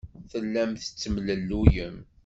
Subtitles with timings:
[0.31, 1.97] Tellam tettemlelluyem.